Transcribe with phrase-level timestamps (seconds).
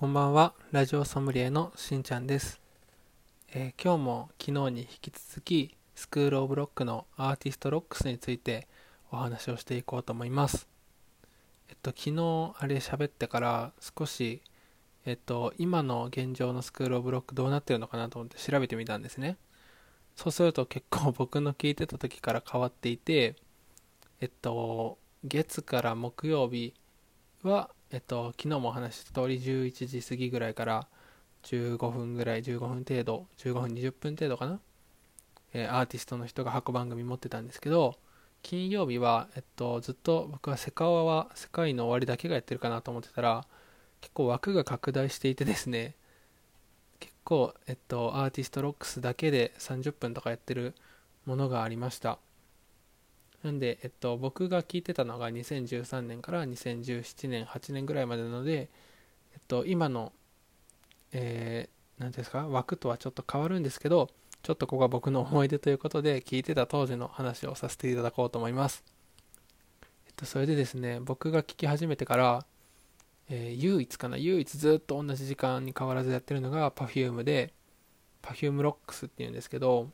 [0.00, 2.58] こんばんは、ラジオソムリエのしんちゃんです、
[3.52, 8.66] えー今日も昨日に引き続き、 School of Lock の Artist Locks について
[9.12, 10.66] お話をしていこうと思います。
[11.68, 14.40] えっと、昨日あれ喋ってから少し、
[15.04, 19.36] えっと、今の現状の School of Lock どうなってるのかなと思って調べてみたんですね。
[20.16, 23.36] そうすると結構僕の聞いてた時から変わっていて、
[24.22, 26.72] えっと、月から木曜日
[27.42, 30.86] は、えっと、昨日もお話しした通り11時過ぎぐらいから
[31.42, 34.60] 15分ぐらい、15分程度、15分20分程度かな、
[35.52, 37.98] えーアーティストの人が箱番組持ってたんですけど、
[38.42, 43.46] 金曜日は、えっと、ずっと僕はセカオワは世界の終わりだけがやってるかなと思ってたら、
[44.00, 45.96] 結構枠が拡大していてですね、
[47.00, 50.74] 結構、えっと、アーティストロックスだけで30分とかやってる
[51.26, 52.18] ものがありました。
[53.42, 58.68] なんで、えっと、僕が聞いてたのが2013年から2017年、8年ぐらいまでなので、
[59.32, 60.12] えっと、今の、
[61.12, 64.10] えー、なんですか、枠とはちょっと変わるんですけど、
[64.42, 68.84] ちょっとここが僕の思い出ということで、聞いてた当時の話をさせていただこうと思います。
[70.06, 72.44] えっと、それでですね、僕が聞き始めてから、
[73.30, 77.54] えー唯一かな、唯一ずっと同じ時間に変わらずやってるのが Perfume で、
[78.22, 79.88] Perfume Rocks っていうんですけど、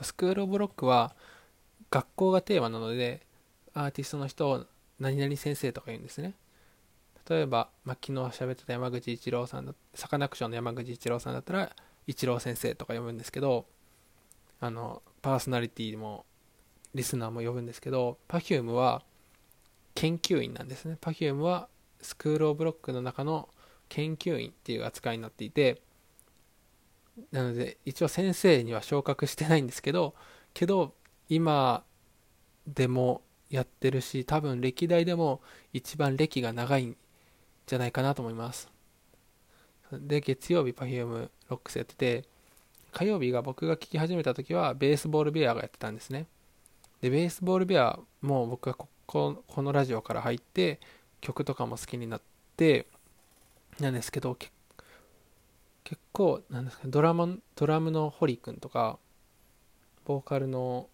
[0.00, 1.14] スクールオブロックは
[1.94, 3.24] 学校がテーマなので、
[3.72, 4.66] アーティストの人を
[4.98, 6.34] 何々先生とか言うんですね。
[7.30, 11.70] 例えば、まあ、昨日喋ってた山口一郎さんだ、サカナクションの山口一郎さんだったら、
[12.08, 13.66] 一郎先生とか呼ぶんですけど、
[14.58, 16.26] あの、パーソナリティも、
[16.96, 19.04] リスナーも呼ぶんですけど、Perfume は
[19.94, 20.98] 研究員なんですね。
[21.00, 21.68] Perfume は
[22.00, 23.48] スクールオブロックの中の
[23.88, 25.80] 研究員っていう扱いになっていて、
[27.30, 30.16] なので、一応先生には昇格してないんですけど、
[30.54, 30.92] けど、
[31.28, 31.84] 今
[32.66, 35.40] でもやってるし、多分歴代でも
[35.72, 36.96] 一番歴が長いん
[37.66, 38.68] じゃないかなと思います。
[39.92, 42.24] で、月曜日 Perfume ロックスやってて、
[42.92, 46.26] 火曜日が僕が聴き始めた時はベースボールベアがやってたんですね。
[47.00, 50.80] で、ベースボールベアも僕がこここのラジオから入って
[51.20, 52.20] 曲とかも好きになっ
[52.56, 52.86] て
[53.80, 54.50] なんですけどけ
[55.84, 58.98] 結構なんですかドラマドラムの堀君とか
[60.04, 60.88] ボーカルの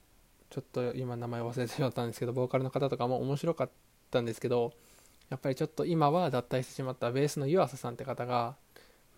[0.51, 3.71] ちょっと今名前忘れてしまったんですけどボーカルの方とかも面白かっ
[4.11, 4.73] たんですけど
[5.29, 8.57] やっぱりちょっと今は脱退してしまったベースの湯浅さんって方が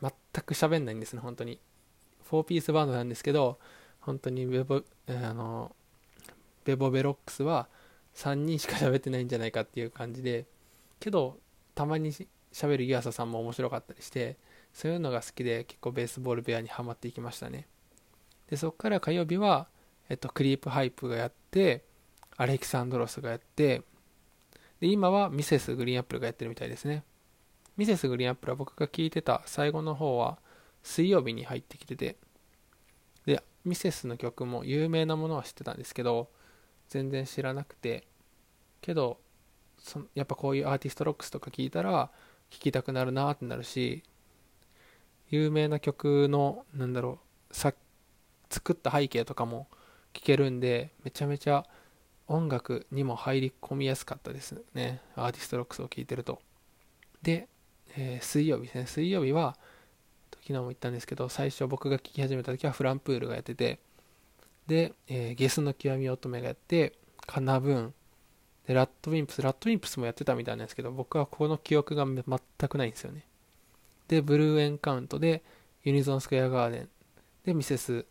[0.02, 0.12] 全
[0.44, 1.58] く喋んないんですね本当に。
[2.30, 3.58] 4ピースバンドなんですけど
[4.00, 5.74] 本当にベボ,、えーあの
[6.64, 7.68] ベボベ Locks は
[8.14, 10.46] 3人しか喋ってないんじゃないかっていう感じで
[11.00, 11.38] けど
[11.74, 14.36] たまにし喋る湯浅さんも面白かったりして
[14.72, 17.66] そういうのが好きで結構 Base Ball Bear にはまっていきましたね。
[18.48, 19.68] でそこから火曜日は、
[20.12, 21.84] えっと、クリープハイプがやって
[22.36, 23.80] Alexandros がやって
[24.78, 25.74] で今は Mrs.
[25.74, 27.02] Green Apple がやってるみたいですね。
[27.78, 28.06] Mrs.
[28.08, 30.38] Green Apple は僕が聞いてた最後の方は
[30.82, 32.18] 水曜日に入ってきてて
[33.24, 36.28] でミセスの曲も有名なものは知ってたんですけど
[36.90, 38.06] 全然知らなくて
[38.82, 39.18] けど
[39.78, 42.10] そやっぱこういうアーティストロックスとか聞いたら
[42.50, 44.02] 聴きたくなるなってなるし
[45.30, 47.18] 有名な曲のなんだろ
[47.50, 47.54] う
[48.50, 49.68] 作った背景とかも
[50.12, 51.64] 聴けるんでめちゃめちゃ
[52.28, 55.00] 音楽にも入り込みやすかったですね。
[55.16, 56.40] アーティストロックスを聴いてると。
[57.22, 57.48] で、
[57.96, 58.86] えー水曜日ですね。
[58.86, 59.56] 水曜日は
[60.42, 63.78] 昨日も言ったんですけど最初僕が聴き始めた時は flumpool がやってて
[64.66, 66.94] で、えーゲスの極み乙女がやって
[67.26, 67.94] KANA-BOON
[68.66, 73.24] で RADWIMPS、RADWIMPS もやってたみたいなんですけど僕はこの記憶が全くないんですよね。
[74.08, 75.42] で BLUE ENCOUNT で
[75.84, 76.88] UNISON SQUARE GARDEN
[77.44, 78.04] で Mrs.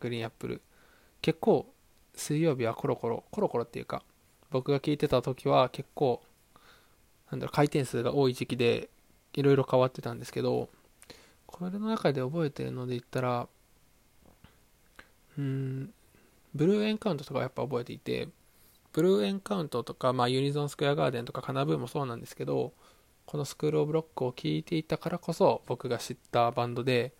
[0.00, 0.60] GREEN APPLE
[1.22, 1.72] 結構
[2.14, 4.02] 水曜日はコロコロコロコロっていうか
[4.50, 6.22] 僕が聞いてた時は結構
[7.30, 8.90] なんだろ回転数が多い時期で
[9.32, 10.68] いろいろ変わってたんですけど
[11.46, 13.48] これの中で覚えてるので言ったら
[15.38, 15.92] うん
[16.54, 18.28] ブルーエンカウントとかやっぱ覚えていて
[18.92, 22.74] ブルーエンカウントとか、まあ、ユニゾンスクエアガーデンとかカナブーもそうなんですけど
[23.24, 27.12] このスクールオブロックを聴いていたからこそ僕が知ったバンドで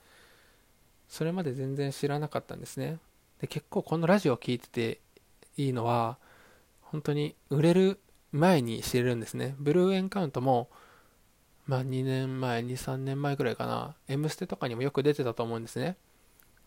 [1.09, 2.99] それまで全然知らなかったんですね。
[3.43, 5.01] で結構このラジオを聴いてて
[5.57, 6.17] いいのは
[6.81, 8.01] 本当に売れる
[8.31, 9.57] 前に知れるんですね。
[9.59, 10.71] ブルーエンカウントも
[11.67, 15.97] まあ2年前23年前くらいかな「M ステ」とかにもよく出てたと思うんですね。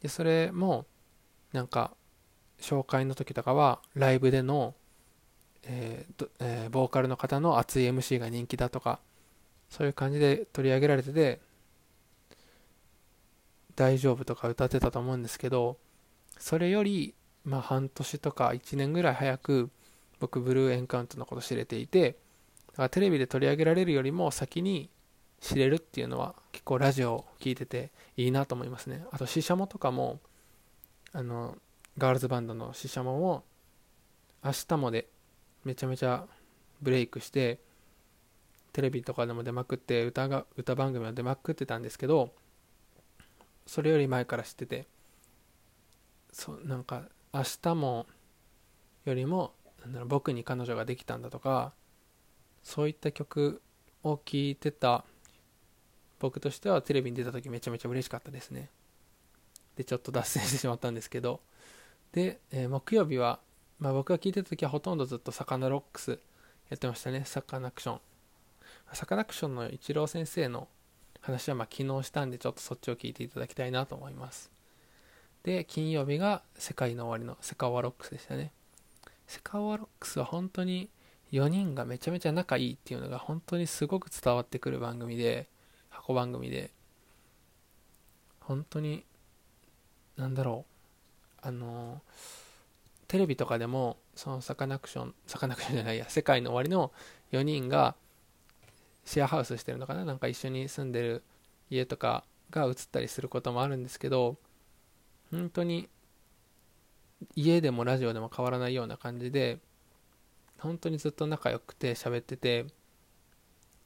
[0.01, 0.86] でそれも
[1.54, 1.95] なんか
[2.60, 4.75] 紹介の時とかはライブでの
[5.63, 9.00] えーえーボーカルの方の熱い MC が人気だとか
[9.69, 11.39] そういう感じで取り上げられてて
[13.78, 15.78] 大丈夫とか歌ってたと思うんですけど
[16.37, 19.69] それよりまあ半年とか1年ぐらい早く
[20.19, 22.17] 僕ブルーエンカウントのこと知れていて
[22.71, 24.89] だからテレビで取り上げられるよりも先に
[25.39, 29.05] 知れるっていうのは結構ラジオを聴いてていいなと思いますね。
[29.11, 30.19] あとシシャモとかも
[31.13, 31.57] あの
[31.97, 33.43] ガールズバンドのシシャモも
[34.43, 35.07] 明日もで
[35.63, 36.25] めちゃめちゃ
[36.81, 37.59] ブレイクして
[38.73, 42.33] テレビとかでも出まくって歌が歌番組は出まくってたんですけど
[43.65, 44.87] それより前から知ってて
[46.35, 47.03] そうなんか
[47.33, 48.05] 明日も
[49.05, 51.71] よりもなんだろう僕に彼女ができたんだとか
[52.61, 53.61] そういった曲
[54.03, 55.05] を聴いてた
[56.19, 58.69] 僕としてはテレビに出た時めちゃめちゃ嬉しかったですね。
[59.77, 61.39] でちょっと脱線してしまったんですけど。
[62.11, 63.39] で、えー、木曜日は、
[63.79, 66.19] まあ、僕が聞いてた時はほとんどずっとサカナロックス
[66.69, 67.23] やってましたね。
[67.25, 67.99] サカナクション。
[68.93, 70.67] サカナクションのイチロー先生の
[71.21, 74.55] 話はまあ昨日したんでちょっとそっちを聞いていただきたいなと思います。
[75.45, 78.51] で金曜日が世界の終わりのセカオワロックスでしたね。
[79.27, 80.89] セカオワロックスは本当に
[81.31, 85.47] 4人がめちゃめちゃ仲いいっていうのが本当にすごく伝わってくる番組で
[85.89, 86.71] 箱番組で。
[88.39, 89.06] 本当に
[90.18, 90.65] なんだろ
[91.44, 91.47] う。
[91.47, 92.01] あの
[93.07, 96.92] テレビとかでもそのサカナクションサカナクションじゃないや世界の終わりの
[97.31, 97.94] 4人が
[99.03, 100.06] シェアハウスしてるのかな？
[100.06, 101.24] なんか一緒に住んでる
[101.69, 104.38] 家とかが映ったりすることもあるんですけど
[105.31, 105.89] 本当に
[107.36, 109.60] 家でもラジオでも変わらないような感じで
[110.60, 112.66] 本当にずっと仲良くて喋ってて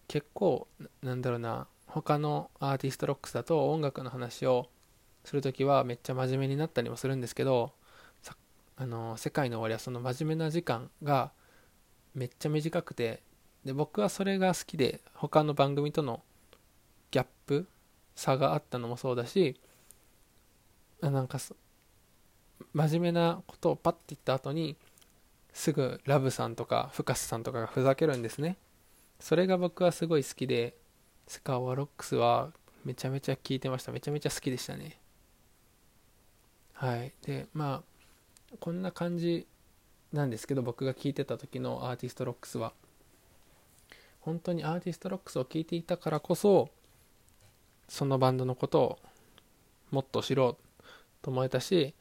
[0.07, 0.67] 結構
[1.01, 4.69] なんだろうな他のアーティストロックスだと音楽の話を
[5.23, 7.73] する時はめっちゃ真面目になったりもするんですけど
[8.81, 11.33] あの世界の終わりはその真面目な時間が
[12.15, 13.21] めっちゃ短くて
[13.65, 16.23] で僕はそれが好きで他の番組との
[17.11, 17.67] ギャップ
[18.15, 19.59] 差があったのもそうだし
[21.01, 21.39] なんか
[22.73, 24.75] 真面目なことをパッて言った後に
[25.53, 28.57] すぐラブさんとかフカスさんとかがふざけるんですね。
[29.19, 30.75] それが僕はすごい好きで
[31.27, 32.51] スカワロックスは
[32.85, 33.91] めちゃめちゃ聴いてました。
[33.91, 34.99] めちゃめちゃ好きでしたね。
[36.73, 37.13] はい。
[37.21, 37.83] でま
[38.51, 39.47] あこんな感じ
[40.13, 42.73] なんですけど僕が聴いてた時のアーティストロックスは。
[44.21, 46.69] 本当にアーティストロックスを聴いていたからこそ
[47.87, 48.99] そのバンドのことを
[49.91, 50.68] もっと知ろう。
[51.21, 51.93] と思えたし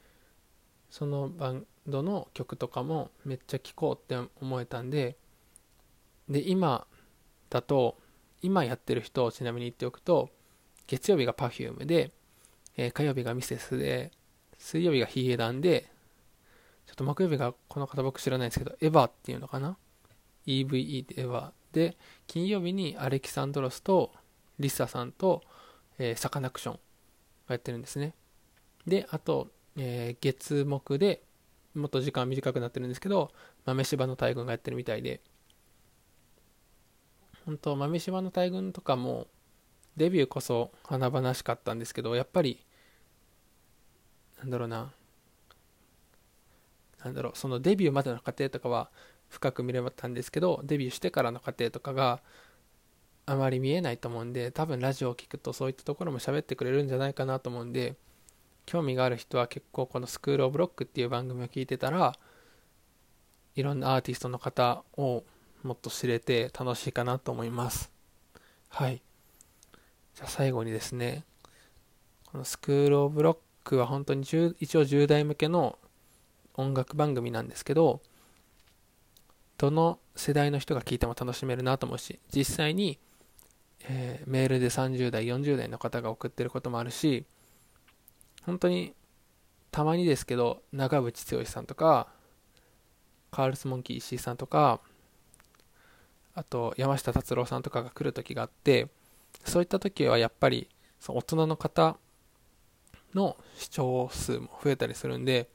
[0.90, 5.16] そのバンドの曲とかもめっちゃ聴こうって思えたんで
[6.28, 6.86] で今
[7.50, 7.96] だと
[8.42, 10.30] 今やってる人をちなみに言っておくと
[10.86, 12.12] 月曜日が Perfume で、
[12.76, 14.12] えー、火曜日がミセスで
[14.58, 15.90] 水曜日がヒゲダンで
[16.86, 19.76] ちょっと木曜日がこの方僕知らないですけどエヴァっていうのかな
[20.46, 24.12] ？EVE でエヴァで金曜日にアレキサンドロスと
[24.58, 25.42] リサさんと、
[25.98, 26.80] えー、サカナクションが
[27.50, 28.14] やってるんですね。
[28.86, 29.48] であと
[29.78, 31.22] えー、月木で
[31.74, 33.30] もっと時間短くなってるんですけど
[33.64, 35.20] 豆柴の大群がやってるみたいで。
[37.46, 39.26] 本当豆柴の大群とかも
[39.96, 42.62] デビューこそ華々しかったんですけどやっぱり
[44.38, 44.92] なんだろうな。
[47.02, 48.90] なんだろうそのデビューまでの過程とかは
[49.30, 52.20] 深く見れたんですけどデビューしてからの過程とかが
[53.24, 57.96] あまり見えないと思うんで多分ラジオを聴くとそういったところも喋ってくれるんじゃないかなと思うんで
[58.68, 62.14] 興味がある人は結構このスクールオブロックっていう番組を聞いてたら
[63.54, 65.24] いろんなアーティストの方を
[65.62, 67.90] もっと知れて楽しいかなと思います。
[68.68, 69.00] はい。
[70.14, 71.24] じゃあ最後にですね
[72.26, 75.78] このスクールオブロックは本当に一応10代向けの
[76.54, 78.02] 音楽番組なんですけど
[79.56, 82.98] どの世代の人が聞いても楽しめるなと思うし実際に、
[83.84, 87.24] えー、メールで30代40代の方が送ってることもあるし
[88.48, 88.94] 本当に
[89.70, 92.08] たまにですけど長渕剛さんとか
[93.30, 94.80] カールスモンキー石井さんとか
[96.34, 98.88] あと山下達郎さんとかが来る時があって
[99.44, 100.66] そういった時はやっぱり
[100.98, 101.98] その大人の方
[103.14, 105.50] の視聴数も増えたりするんで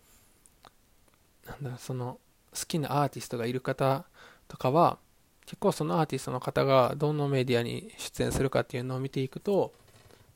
[1.47, 2.19] なんだその
[2.53, 4.05] 好きなアーティストがいる方
[4.47, 4.99] とかは
[5.47, 9.73] 結構そのアーティストの方がどのメディアに出演するかっていうのを見ていくと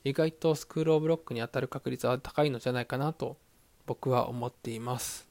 [0.04, 3.38] 意外とスクールオブロックに当たる確率は高いのじゃないかなと
[3.86, 5.28] 僕は思っています。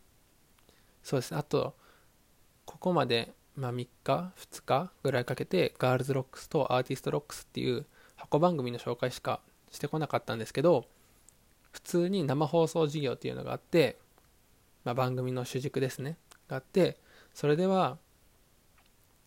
[1.02, 1.38] そうですね。
[1.38, 1.74] あと
[2.64, 10.86] ここまで、まあ、3日2日ぐらいかけてガールズロックスとアーティストロックスっていう箱番組の紹介しかしてこなかったんですけど
[11.70, 13.98] 普通に生放送事業っていうのがあって、
[14.84, 16.16] まあ、番組の主軸ですね。
[16.48, 16.98] があって
[17.34, 17.98] それでは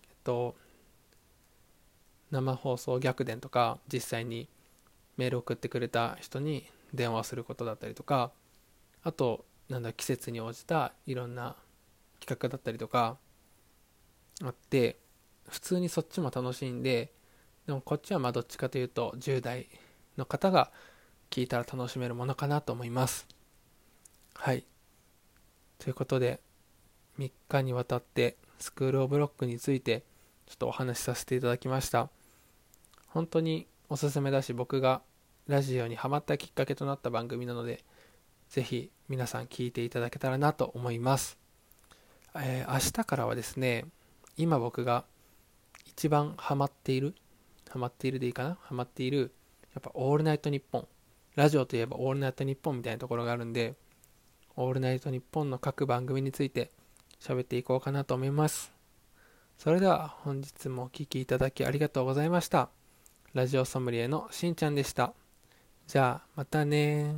[0.09, 0.55] えっと
[2.31, 4.47] 生放送逆伝とか実際に
[5.19, 8.31] メール送ってくれた人に電話することだったりとか
[9.03, 11.57] あとなんだ季節に応じたいろんな
[12.21, 13.17] 企画だったりとか
[14.41, 14.97] あって
[15.49, 17.11] 普通にそっちも楽しいんで
[17.67, 19.67] でもこっちはまあどっちかというと10代
[20.17, 20.71] の方が
[21.29, 23.27] 聞いたら楽しめるものかなと思います。
[24.35, 24.63] はい。
[25.79, 26.39] ということで
[27.19, 30.03] 3日にわたってスクールオブロックについて
[30.47, 32.09] ちょっとお話しさせていただきました。
[33.07, 35.01] 本当におすすめだし僕が
[35.49, 37.83] ラジオにハマったきっかけとなった番組なので
[38.49, 41.39] ぜひ皆さん聞いていただけたらなと思います、
[42.35, 43.85] えー、明日からはですね
[44.37, 45.05] 今僕が
[45.87, 47.15] 一番ハマっている
[47.67, 49.33] ハマっているでいいかなハマっている
[49.73, 50.87] やっぱオールナイトニッポン
[51.35, 53.73] ラジオといえばオールナイトニッポンみたいなところがあるんで
[54.55, 56.69] オールナイトニッポンの各番組について
[57.19, 58.71] 喋っていこうかなと思います。
[59.57, 62.69] それでは本日もお聴きいただきありがとうございました。
[63.33, 65.13] ラジオソムリエのしんちゃんでした。
[65.89, 67.15] じゃあ、またね